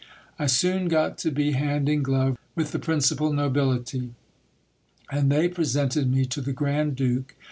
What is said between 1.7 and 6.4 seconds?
in glove with the principal nobility; and they presented me